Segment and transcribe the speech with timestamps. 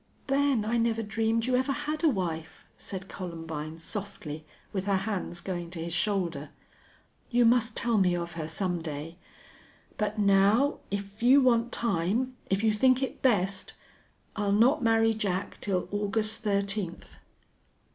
[0.25, 5.41] "Ben, I never dreamed you ever had a wife," said Columbine, softly, with her hands
[5.41, 6.49] going to his shoulder.
[7.29, 9.19] "You must tell me of her some day....
[9.99, 13.73] But now if you want time if you think it best
[14.35, 17.17] I'll not marry Jack till August thirteenth."